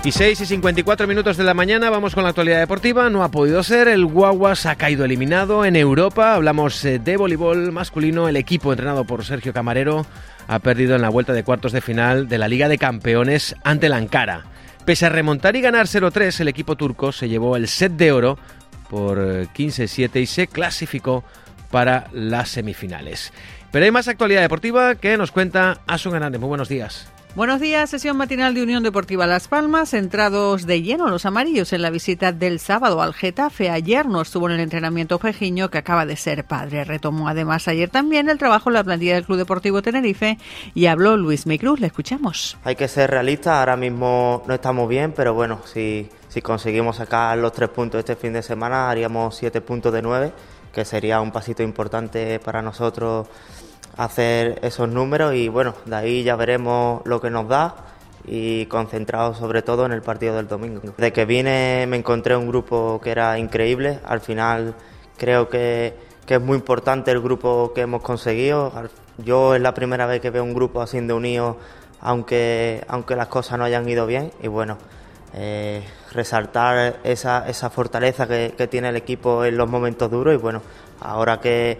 Y 0.04 0.12
6 0.12 0.38
y 0.42 0.44
54 0.44 1.06
minutos 1.06 1.38
de 1.38 1.44
la 1.44 1.54
mañana, 1.54 1.88
vamos 1.88 2.14
con 2.14 2.24
la 2.24 2.28
actualidad 2.28 2.58
deportiva. 2.58 3.08
No 3.08 3.24
ha 3.24 3.30
podido 3.30 3.62
ser, 3.62 3.88
el 3.88 4.04
Guaguas 4.04 4.66
ha 4.66 4.76
caído 4.76 5.06
eliminado 5.06 5.64
en 5.64 5.76
Europa. 5.76 6.34
Hablamos 6.34 6.84
eh, 6.84 6.98
de 6.98 7.16
voleibol 7.16 7.72
masculino. 7.72 8.28
El 8.28 8.36
equipo 8.36 8.70
entrenado 8.70 9.06
por 9.06 9.24
Sergio 9.24 9.54
Camarero 9.54 10.04
ha 10.46 10.58
perdido 10.58 10.94
en 10.94 11.00
la 11.00 11.08
vuelta 11.08 11.32
de 11.32 11.42
cuartos 11.42 11.72
de 11.72 11.80
final 11.80 12.28
de 12.28 12.36
la 12.36 12.48
Liga 12.48 12.68
de 12.68 12.76
Campeones 12.76 13.56
ante 13.64 13.88
la 13.88 13.96
Ankara. 13.96 14.44
Pese 14.84 15.06
a 15.06 15.08
remontar 15.08 15.56
y 15.56 15.62
ganar 15.62 15.86
0-3, 15.86 16.38
el 16.38 16.48
equipo 16.48 16.76
turco 16.76 17.10
se 17.10 17.30
llevó 17.30 17.56
el 17.56 17.66
set 17.66 17.92
de 17.92 18.12
oro 18.12 18.38
por 18.90 19.16
15-7 19.18 20.10
eh, 20.16 20.20
y 20.20 20.26
se 20.26 20.48
clasificó 20.48 21.24
para 21.70 22.08
las 22.12 22.50
semifinales. 22.50 23.32
Pero 23.72 23.86
hay 23.86 23.90
más 23.90 24.06
actualidad 24.06 24.42
deportiva 24.42 24.96
que 24.96 25.16
nos 25.16 25.32
cuenta 25.32 25.80
Asun 25.86 26.14
Hernández. 26.14 26.42
Muy 26.42 26.48
buenos 26.48 26.68
días. 26.68 27.13
Buenos 27.36 27.60
días, 27.60 27.90
sesión 27.90 28.16
matinal 28.16 28.54
de 28.54 28.62
Unión 28.62 28.84
Deportiva 28.84 29.26
Las 29.26 29.48
Palmas, 29.48 29.90
centrados 29.90 30.66
de 30.66 30.82
lleno 30.82 31.08
los 31.08 31.26
amarillos 31.26 31.72
en 31.72 31.82
la 31.82 31.90
visita 31.90 32.30
del 32.30 32.60
sábado 32.60 33.02
al 33.02 33.12
Getafe. 33.12 33.70
Ayer 33.70 34.06
no 34.06 34.22
estuvo 34.22 34.46
en 34.46 34.54
el 34.54 34.60
entrenamiento 34.60 35.18
Fejiño, 35.18 35.68
que 35.68 35.78
acaba 35.78 36.06
de 36.06 36.14
ser 36.14 36.44
padre. 36.44 36.84
Retomó 36.84 37.28
además 37.28 37.66
ayer 37.66 37.90
también 37.90 38.28
el 38.28 38.38
trabajo 38.38 38.70
en 38.70 38.74
la 38.74 38.84
plantilla 38.84 39.16
del 39.16 39.24
Club 39.24 39.38
Deportivo 39.38 39.82
Tenerife 39.82 40.38
y 40.76 40.86
habló 40.86 41.16
Luis 41.16 41.44
Micruz. 41.44 41.80
Le 41.80 41.88
escuchamos. 41.88 42.56
Hay 42.62 42.76
que 42.76 42.86
ser 42.86 43.10
realistas, 43.10 43.58
ahora 43.58 43.76
mismo 43.76 44.44
no 44.46 44.54
estamos 44.54 44.88
bien, 44.88 45.10
pero 45.10 45.34
bueno, 45.34 45.58
si, 45.64 46.08
si 46.28 46.40
conseguimos 46.40 46.98
sacar 46.98 47.36
los 47.36 47.52
tres 47.52 47.70
puntos 47.70 47.98
este 47.98 48.14
fin 48.14 48.32
de 48.32 48.44
semana, 48.44 48.88
haríamos 48.88 49.34
siete 49.34 49.60
puntos 49.60 49.92
de 49.92 50.02
nueve, 50.02 50.32
que 50.72 50.84
sería 50.84 51.20
un 51.20 51.32
pasito 51.32 51.64
importante 51.64 52.38
para 52.38 52.62
nosotros 52.62 53.26
hacer 53.96 54.58
esos 54.62 54.88
números 54.88 55.34
y 55.34 55.48
bueno, 55.48 55.74
de 55.84 55.96
ahí 55.96 56.22
ya 56.22 56.36
veremos 56.36 57.02
lo 57.04 57.20
que 57.20 57.30
nos 57.30 57.48
da 57.48 57.74
y 58.26 58.66
concentrado 58.66 59.34
sobre 59.34 59.62
todo 59.62 59.86
en 59.86 59.92
el 59.92 60.02
partido 60.02 60.36
del 60.36 60.48
domingo. 60.48 60.80
De 60.96 61.12
que 61.12 61.24
vine 61.24 61.86
me 61.88 61.96
encontré 61.96 62.36
un 62.36 62.48
grupo 62.48 63.00
que 63.02 63.10
era 63.10 63.38
increíble, 63.38 64.00
al 64.04 64.20
final 64.20 64.74
creo 65.16 65.48
que, 65.48 65.94
que 66.26 66.34
es 66.34 66.40
muy 66.40 66.56
importante 66.56 67.10
el 67.10 67.20
grupo 67.20 67.72
que 67.74 67.82
hemos 67.82 68.02
conseguido. 68.02 68.72
Yo 69.18 69.54
es 69.54 69.60
la 69.60 69.74
primera 69.74 70.06
vez 70.06 70.20
que 70.20 70.30
veo 70.30 70.42
un 70.42 70.54
grupo 70.54 70.80
así 70.80 71.00
de 71.00 71.12
unido, 71.12 71.58
aunque, 72.00 72.84
aunque 72.88 73.14
las 73.14 73.28
cosas 73.28 73.58
no 73.58 73.64
hayan 73.64 73.88
ido 73.88 74.06
bien 74.06 74.32
y 74.42 74.48
bueno, 74.48 74.76
eh, 75.34 75.82
resaltar 76.12 76.96
esa, 77.04 77.48
esa 77.48 77.70
fortaleza 77.70 78.26
que, 78.26 78.54
que, 78.56 78.66
tiene 78.66 78.88
el 78.88 78.96
equipo 78.96 79.44
en 79.44 79.56
los 79.56 79.68
momentos 79.68 80.10
duros 80.10 80.34
y 80.34 80.36
bueno, 80.36 80.62
ahora 81.00 81.40
que, 81.40 81.78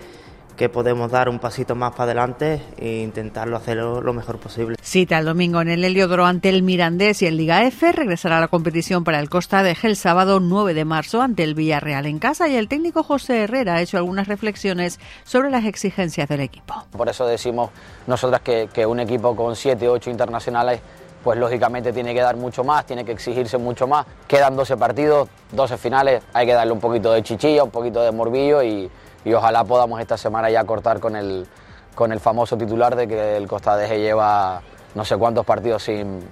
que 0.57 0.69
podemos 0.69 1.11
dar 1.11 1.29
un 1.29 1.39
pasito 1.39 1.75
más 1.75 1.93
para 1.93 2.05
adelante 2.05 2.63
e 2.77 3.03
intentarlo 3.03 3.57
hacerlo 3.57 4.01
lo 4.01 4.13
mejor 4.13 4.39
posible. 4.39 4.77
Cita 4.83 5.19
el 5.19 5.25
domingo 5.25 5.61
en 5.61 5.69
el 5.69 5.85
Heliodoro 5.85 6.27
ante 6.27 6.49
el 6.49 6.63
Mirandés 6.63 7.23
y 7.23 7.27
el 7.27 7.37
Liga 7.37 7.65
F. 7.65 7.91
Regresará 7.93 8.39
a 8.39 8.41
la 8.41 8.49
competición 8.49 9.05
para 9.05 9.19
el 9.19 9.29
Costa 9.29 9.63
de 9.63 9.75
el 9.83 9.97
sábado 9.97 10.41
9 10.41 10.73
de 10.73 10.85
marzo 10.85 11.21
ante 11.21 11.43
el 11.43 11.55
Villarreal 11.55 12.07
en 12.07 12.19
casa 12.19 12.49
y 12.49 12.57
el 12.57 12.69
técnico 12.69 13.03
José 13.03 13.43
Herrera 13.43 13.75
ha 13.75 13.83
hecho 13.83 13.99
algunas 13.99 14.29
reflexiones 14.29 14.99
sobre 15.25 15.51
las 15.51 15.67
exigencias 15.67 16.29
del 16.29 16.41
equipo. 16.41 16.75
Por 16.93 17.09
eso 17.09 17.27
decimos 17.27 17.71
nosotras 18.07 18.41
que, 18.41 18.69
que 18.73 18.87
un 18.87 19.01
equipo 19.01 19.37
con 19.37 19.57
7 19.57 19.89
8 19.89 20.11
internacionales 20.11 20.81
pues 21.23 21.39
lógicamente 21.39 21.93
tiene 21.93 22.15
que 22.15 22.21
dar 22.21 22.37
mucho 22.37 22.63
más, 22.65 22.85
tiene 22.85 23.05
que 23.05 23.13
exigirse 23.13 23.57
mucho 23.57 23.87
más. 23.87 24.07
Quedan 24.29 24.55
12 24.57 24.77
partidos, 24.77 25.29
12 25.53 25.79
finales, 25.79 26.23
hay 26.35 26.47
que 26.47 26.53
darle 26.53 26.73
un 26.73 26.81
poquito 26.81 27.13
de 27.13 27.23
chichilla, 27.23 27.65
un 27.65 27.71
poquito 27.71 28.03
de 28.03 28.13
morbillo 28.13 28.63
y, 28.63 28.91
y 29.25 29.33
ojalá 29.33 29.65
podamos 29.65 30.01
esta 30.01 30.17
semana 30.17 30.51
ya 30.51 30.65
cortar 30.65 31.01
con 31.01 31.17
el, 31.17 31.47
con 31.95 32.13
el 32.13 32.21
famoso 32.21 32.57
titular 32.57 32.95
de 32.95 33.09
que 33.09 33.37
el 33.37 33.49
Costa 33.49 33.77
de 33.77 33.89
lleva 33.99 34.63
no 34.95 35.05
sé 35.05 35.17
cuántos 35.17 35.45
partidos 35.45 35.83
sin, 35.83 36.29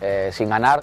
eh, 0.00 0.30
sin 0.32 0.48
ganar. 0.50 0.82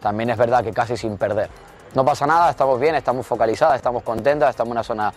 También 0.00 0.30
es 0.30 0.36
verdad 0.36 0.64
que 0.64 0.72
casi 0.72 0.96
sin 0.96 1.16
perder. 1.16 1.50
No 1.94 2.04
pasa 2.04 2.26
nada, 2.26 2.50
estamos 2.50 2.78
bien, 2.80 2.94
estamos 2.94 3.26
focalizadas, 3.26 3.76
estamos 3.76 4.02
contentas, 4.02 4.50
estamos 4.50 4.68
en 4.68 4.72
una 4.72 4.84
zona 4.84 5.12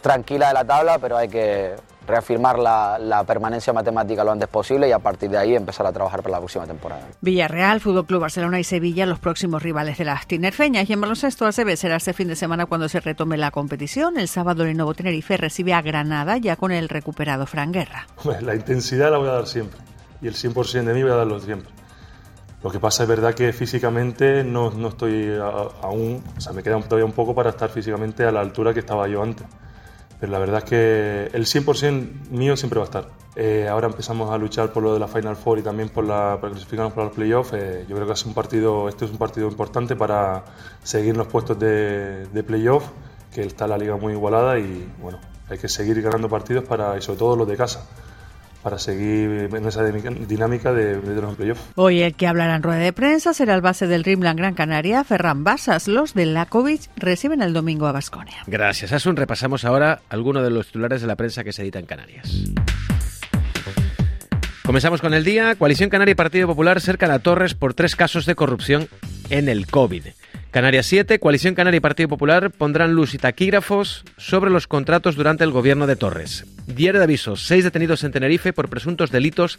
tranquila 0.00 0.48
de 0.48 0.54
la 0.54 0.64
tabla, 0.64 0.98
pero 0.98 1.16
hay 1.16 1.28
que 1.28 1.74
reafirmar 2.08 2.58
la, 2.58 2.98
la, 2.98 3.22
permanencia 3.24 3.72
matemática 3.72 4.24
lo 4.24 4.32
antes 4.32 4.48
posible 4.48 4.88
y 4.88 4.92
a 4.92 4.98
partir 4.98 5.30
de 5.30 5.38
ahí 5.38 5.54
empezar 5.54 5.86
a 5.86 5.92
trabajar 5.92 6.22
para 6.22 6.32
la 6.32 6.38
próxima 6.38 6.66
temporada. 6.66 7.02
Villarreal, 7.20 7.80
Fútbol 7.80 8.06
Club 8.06 8.22
Barcelona 8.22 8.58
y 8.58 8.64
Sevilla, 8.64 9.06
los 9.06 9.18
próximos 9.18 9.62
rivales 9.62 9.98
de 9.98 10.04
las 10.04 10.26
tinerfeñas. 10.26 10.88
Y 10.88 10.94
en 10.94 11.00
baloncesto 11.00 11.46
ACB 11.46 11.76
será 11.76 11.96
este 11.96 12.14
fin 12.14 12.28
de 12.28 12.36
semana 12.36 12.66
cuando 12.66 12.88
se 12.88 13.00
retome 13.00 13.36
la 13.36 13.50
competición. 13.50 14.18
El 14.18 14.28
sábado 14.28 14.64
el 14.64 14.76
Nuevo 14.76 14.94
Tenerife 14.94 15.36
recibe 15.36 15.74
a 15.74 15.82
Granada 15.82 16.38
ya 16.38 16.56
con 16.56 16.72
el 16.72 16.88
recuperado 16.88 17.46
Fran 17.46 17.72
Guerra. 17.72 18.06
La 18.40 18.54
intensidad 18.54 19.10
la 19.10 19.18
voy 19.18 19.28
a 19.28 19.32
dar 19.32 19.46
siempre 19.46 19.78
y 20.20 20.26
el 20.26 20.34
100% 20.34 20.84
de 20.84 20.94
mí 20.94 21.02
voy 21.02 21.12
a 21.12 21.16
darlo 21.16 21.38
siempre. 21.40 21.70
Lo 22.62 22.70
que 22.70 22.80
pasa 22.80 23.04
es 23.04 23.08
verdad 23.08 23.34
que 23.34 23.52
físicamente 23.52 24.42
no, 24.42 24.70
no 24.70 24.88
estoy 24.88 25.32
aún, 25.82 26.24
o 26.36 26.40
sea, 26.40 26.52
me 26.52 26.62
queda 26.62 26.80
todavía 26.80 27.04
un 27.04 27.12
poco 27.12 27.34
para 27.34 27.50
estar 27.50 27.70
físicamente 27.70 28.24
a 28.24 28.32
la 28.32 28.40
altura 28.40 28.74
que 28.74 28.80
estaba 28.80 29.06
yo 29.06 29.22
antes 29.22 29.46
pero 30.20 30.32
la 30.32 30.38
verdad 30.38 30.58
es 30.58 30.64
que 30.64 31.30
el 31.32 31.46
100% 31.46 32.30
mío 32.30 32.56
siempre 32.56 32.78
va 32.78 32.84
a 32.84 32.88
estar. 32.88 33.08
Eh, 33.36 33.68
ahora 33.68 33.86
empezamos 33.86 34.30
a 34.30 34.38
luchar 34.38 34.72
por 34.72 34.82
lo 34.82 34.92
de 34.92 34.98
la 34.98 35.06
Final 35.06 35.36
Four 35.36 35.60
y 35.60 35.62
también 35.62 35.90
por 35.90 36.04
la, 36.04 36.38
para 36.40 36.52
clasificarnos 36.52 36.92
para 36.92 37.06
los 37.06 37.14
playoffs. 37.14 37.52
Eh, 37.52 37.86
yo 37.88 37.94
creo 37.94 38.06
que 38.06 38.14
es 38.14 38.26
un 38.26 38.34
partido, 38.34 38.88
este 38.88 39.04
es 39.04 39.10
un 39.10 39.18
partido 39.18 39.48
importante 39.48 39.94
para 39.94 40.44
seguir 40.82 41.16
los 41.16 41.28
puestos 41.28 41.58
de, 41.58 42.26
de 42.26 42.78
que 43.32 43.42
está 43.42 43.66
la 43.66 43.78
liga 43.78 43.96
muy 43.96 44.14
igualada 44.14 44.58
y 44.58 44.90
bueno, 45.00 45.18
hay 45.48 45.58
que 45.58 45.68
seguir 45.68 46.00
ganando 46.02 46.28
partidos 46.28 46.64
para, 46.64 46.96
y 46.96 47.02
sobre 47.02 47.18
todo 47.18 47.36
los 47.36 47.46
de 47.46 47.56
casa 47.56 47.86
para 48.62 48.78
seguir 48.78 49.48
en 49.52 49.66
esa 49.66 49.84
dinámica 49.84 50.72
de, 50.72 51.00
de 51.00 51.20
los 51.20 51.36
playoffs. 51.36 51.62
Hoy 51.74 52.02
el 52.02 52.14
que 52.14 52.26
hablará 52.26 52.56
en 52.56 52.62
rueda 52.62 52.80
de 52.80 52.92
prensa 52.92 53.32
será 53.34 53.54
el 53.54 53.60
base 53.60 53.86
del 53.86 54.04
Rimland 54.04 54.38
Gran 54.38 54.54
Canaria, 54.54 55.04
Ferran 55.04 55.44
Basas. 55.44 55.88
Los 55.88 56.14
de 56.14 56.26
Lakovic 56.26 56.82
reciben 56.96 57.42
el 57.42 57.52
domingo 57.52 57.86
a 57.86 57.92
Basconia. 57.92 58.36
Gracias, 58.46 58.92
Asun. 58.92 59.16
Repasamos 59.16 59.64
ahora 59.64 60.00
algunos 60.08 60.42
de 60.42 60.50
los 60.50 60.66
titulares 60.66 61.00
de 61.00 61.06
la 61.06 61.16
prensa 61.16 61.44
que 61.44 61.52
se 61.52 61.62
edita 61.62 61.78
en 61.78 61.86
Canarias. 61.86 62.44
Comenzamos 64.64 65.00
con 65.00 65.14
el 65.14 65.24
día. 65.24 65.54
Coalición 65.54 65.88
Canaria 65.88 66.12
y 66.12 66.14
Partido 66.14 66.46
Popular 66.46 66.80
cercan 66.82 67.10
a 67.10 67.20
Torres 67.20 67.54
por 67.54 67.72
tres 67.72 67.96
casos 67.96 68.26
de 68.26 68.34
corrupción 68.34 68.88
en 69.30 69.48
el 69.48 69.66
COVID. 69.66 70.04
Canarias 70.50 70.86
7, 70.86 71.18
Coalición 71.18 71.54
Canaria 71.54 71.76
y 71.76 71.80
Partido 71.80 72.08
Popular 72.08 72.50
pondrán 72.50 72.94
luz 72.94 73.12
y 73.12 73.18
taquígrafos 73.18 74.04
sobre 74.16 74.50
los 74.50 74.66
contratos 74.66 75.14
durante 75.14 75.44
el 75.44 75.50
gobierno 75.50 75.86
de 75.86 75.94
Torres. 75.94 76.46
Diario 76.66 77.00
de 77.00 77.04
avisos, 77.04 77.42
seis 77.46 77.64
detenidos 77.64 78.02
en 78.02 78.12
Tenerife 78.12 78.54
por 78.54 78.70
presuntos 78.70 79.10
delitos 79.10 79.58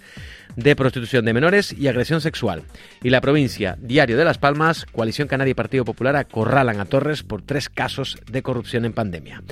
de 0.55 0.75
prostitución 0.75 1.25
de 1.25 1.34
menores 1.34 1.74
y 1.74 1.88
agresión 1.88 2.22
sexual. 2.22 2.63
Y 3.03 3.12
la 3.12 3.22
provincia, 3.22 3.77
Diario 3.79 4.17
de 4.17 4.25
Las 4.25 4.39
Palmas, 4.39 4.86
Coalición 4.86 5.27
Canaria 5.27 5.51
y 5.51 5.55
Partido 5.55 5.86
Popular 5.86 6.15
acorralan 6.15 6.79
a 6.79 6.86
Torres 6.86 7.22
por 7.22 7.43
tres 7.43 7.69
casos 7.69 8.17
de 8.31 8.41
corrupción 8.41 8.84
en 8.86 8.93
pandemia. 8.93 9.43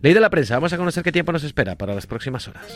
Ley 0.00 0.14
de 0.14 0.20
la 0.20 0.30
prensa, 0.30 0.54
vamos 0.54 0.72
a 0.72 0.78
conocer 0.78 1.04
qué 1.04 1.12
tiempo 1.12 1.30
nos 1.30 1.44
espera 1.44 1.76
para 1.76 1.94
las 1.94 2.08
próximas 2.08 2.48
horas. 2.48 2.66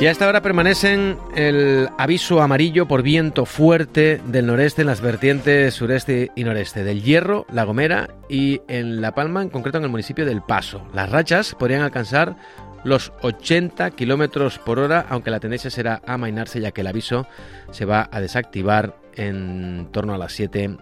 Y 0.00 0.06
a 0.06 0.12
esta 0.12 0.28
hora 0.28 0.42
permanecen 0.42 1.18
el 1.34 1.88
aviso 1.98 2.40
amarillo 2.40 2.86
por 2.86 3.02
viento 3.02 3.44
fuerte 3.44 4.20
del 4.28 4.46
noreste 4.46 4.82
en 4.82 4.86
las 4.86 5.00
vertientes 5.00 5.74
sureste 5.74 6.30
y 6.36 6.44
noreste 6.44 6.84
del 6.84 7.02
Hierro, 7.02 7.46
La 7.52 7.64
Gomera 7.64 8.08
y 8.28 8.60
en 8.68 9.00
La 9.00 9.12
Palma, 9.12 9.42
en 9.42 9.48
concreto 9.48 9.78
en 9.78 9.84
el 9.84 9.90
municipio 9.90 10.24
del 10.24 10.40
Paso. 10.40 10.86
Las 10.94 11.10
rachas 11.10 11.56
podrían 11.56 11.82
alcanzar 11.82 12.36
los 12.84 13.12
80 13.22 13.90
kilómetros 13.90 14.60
por 14.60 14.78
hora, 14.78 15.04
aunque 15.08 15.32
la 15.32 15.40
tendencia 15.40 15.68
será 15.68 16.00
amainarse 16.06 16.60
ya 16.60 16.70
que 16.70 16.82
el 16.82 16.86
aviso 16.86 17.26
se 17.72 17.84
va 17.84 18.08
a 18.12 18.20
desactivar 18.20 18.94
en 19.16 19.88
torno 19.90 20.14
a 20.14 20.18
las 20.18 20.32
7 20.32 20.62
en, 20.62 20.78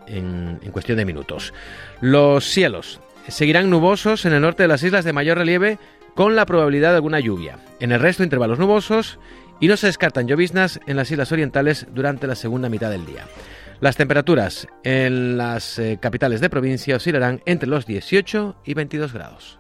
en 0.62 0.72
cuestión 0.72 0.98
de 0.98 1.06
minutos. 1.06 1.54
Los 2.02 2.44
cielos 2.44 3.00
seguirán 3.28 3.70
nubosos 3.70 4.26
en 4.26 4.34
el 4.34 4.42
norte 4.42 4.64
de 4.64 4.68
las 4.68 4.82
islas 4.82 5.06
de 5.06 5.14
mayor 5.14 5.38
relieve 5.38 5.78
con 6.16 6.34
la 6.34 6.46
probabilidad 6.46 6.90
de 6.90 6.96
alguna 6.96 7.20
lluvia. 7.20 7.58
En 7.78 7.92
el 7.92 8.00
resto, 8.00 8.24
intervalos 8.24 8.58
nubosos 8.58 9.20
y 9.60 9.68
no 9.68 9.76
se 9.76 9.86
descartan 9.86 10.26
lloviznas 10.26 10.80
en 10.86 10.96
las 10.96 11.10
islas 11.10 11.30
orientales 11.30 11.86
durante 11.94 12.26
la 12.26 12.34
segunda 12.34 12.68
mitad 12.68 12.90
del 12.90 13.06
día. 13.06 13.26
Las 13.80 13.96
temperaturas 13.96 14.66
en 14.82 15.36
las 15.36 15.78
eh, 15.78 15.98
capitales 16.00 16.40
de 16.40 16.48
provincia 16.48 16.96
oscilarán 16.96 17.42
entre 17.44 17.68
los 17.68 17.86
18 17.86 18.56
y 18.64 18.74
22 18.74 19.12
grados. 19.12 19.58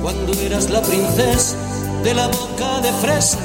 Cuando 0.00 0.32
eras 0.34 0.70
la 0.70 0.80
princesa 0.80 1.56
de 2.04 2.14
la 2.14 2.28
boca 2.28 2.80
de 2.80 2.92
fresa, 2.92 3.40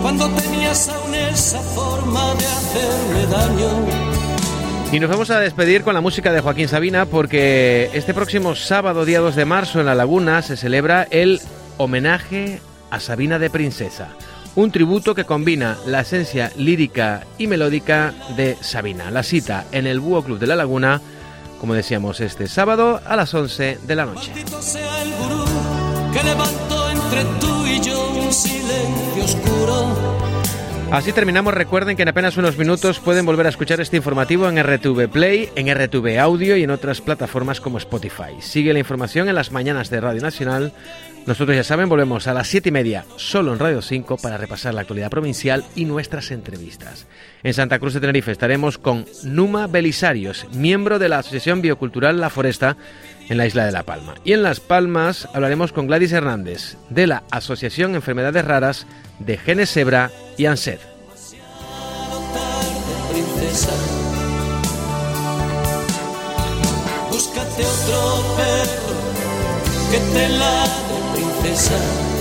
cuando 0.00 0.28
tenías 0.30 0.88
aún 0.88 1.14
esa 1.14 1.60
forma 1.60 2.34
de 2.34 2.46
hacerme 2.46 3.26
daño. 3.30 4.14
Y 4.92 5.00
nos 5.00 5.10
vamos 5.10 5.30
a 5.30 5.40
despedir 5.40 5.82
con 5.82 5.92
la 5.92 6.00
música 6.00 6.32
de 6.32 6.40
Joaquín 6.40 6.68
Sabina 6.68 7.04
porque 7.04 7.90
este 7.92 8.14
próximo 8.14 8.54
sábado, 8.54 9.04
día 9.04 9.20
2 9.20 9.34
de 9.34 9.44
marzo, 9.44 9.80
en 9.80 9.86
La 9.86 9.94
Laguna 9.94 10.40
se 10.40 10.56
celebra 10.56 11.06
el 11.10 11.40
homenaje 11.76 12.60
a 12.90 13.00
Sabina 13.00 13.38
de 13.38 13.50
Princesa, 13.50 14.08
un 14.54 14.70
tributo 14.70 15.14
que 15.14 15.24
combina 15.24 15.76
la 15.86 16.00
esencia 16.00 16.52
lírica 16.56 17.26
y 17.38 17.46
melódica 17.46 18.14
de 18.36 18.56
Sabina. 18.60 19.10
La 19.10 19.22
cita 19.22 19.64
en 19.72 19.86
el 19.86 20.00
Búho 20.00 20.22
Club 20.22 20.38
de 20.38 20.46
la 20.46 20.56
Laguna, 20.56 21.00
como 21.60 21.74
decíamos, 21.74 22.20
este 22.20 22.46
sábado 22.46 23.00
a 23.04 23.16
las 23.16 23.34
11 23.34 23.78
de 23.86 23.94
la 23.96 24.06
noche. 24.06 24.32
Sea 24.60 25.02
el 25.02 25.12
gurú 25.14 25.44
que 26.12 26.22
levantó 26.22 26.90
entre 26.90 27.24
tú 27.40 27.66
y 27.66 27.80
yo 27.80 28.12
un 28.12 28.32
silencio 28.32 29.24
oscuro. 29.24 30.14
Así 30.94 31.12
terminamos. 31.12 31.52
Recuerden 31.52 31.96
que 31.96 32.02
en 32.02 32.08
apenas 32.10 32.36
unos 32.36 32.56
minutos 32.56 33.00
pueden 33.00 33.26
volver 33.26 33.46
a 33.46 33.48
escuchar 33.48 33.80
este 33.80 33.96
informativo 33.96 34.48
en 34.48 34.62
RTV 34.62 35.08
Play, 35.08 35.50
en 35.56 35.74
RTV 35.74 36.20
Audio 36.20 36.56
y 36.56 36.62
en 36.62 36.70
otras 36.70 37.00
plataformas 37.00 37.60
como 37.60 37.78
Spotify. 37.78 38.36
Sigue 38.38 38.72
la 38.72 38.78
información 38.78 39.28
en 39.28 39.34
las 39.34 39.50
mañanas 39.50 39.90
de 39.90 40.00
Radio 40.00 40.22
Nacional 40.22 40.72
nosotros 41.26 41.56
ya 41.56 41.64
saben, 41.64 41.88
volvemos 41.88 42.26
a 42.26 42.34
las 42.34 42.48
7 42.48 42.68
y 42.68 42.72
media 42.72 43.04
solo 43.16 43.52
en 43.52 43.58
Radio 43.58 43.80
5 43.80 44.18
para 44.18 44.36
repasar 44.36 44.74
la 44.74 44.82
actualidad 44.82 45.10
provincial 45.10 45.64
y 45.74 45.86
nuestras 45.86 46.30
entrevistas. 46.30 47.06
En 47.42 47.54
Santa 47.54 47.78
Cruz 47.78 47.94
de 47.94 48.00
Tenerife 48.00 48.30
estaremos 48.30 48.76
con 48.76 49.06
Numa 49.22 49.66
Belisarios, 49.66 50.46
miembro 50.52 50.98
de 50.98 51.08
la 51.08 51.18
Asociación 51.18 51.62
Biocultural 51.62 52.20
La 52.20 52.28
Foresta 52.28 52.76
en 53.28 53.38
la 53.38 53.46
isla 53.46 53.64
de 53.64 53.72
La 53.72 53.84
Palma. 53.84 54.14
Y 54.24 54.32
en 54.32 54.42
Las 54.42 54.60
Palmas 54.60 55.26
hablaremos 55.32 55.72
con 55.72 55.86
Gladys 55.86 56.12
Hernández 56.12 56.76
de 56.90 57.06
la 57.06 57.22
Asociación 57.30 57.94
Enfermedades 57.94 58.44
Raras 58.44 58.86
de 59.18 59.38
Genesebra 59.38 60.10
y 60.36 60.44
ANSED. 60.44 60.78
Princesa 71.44 72.13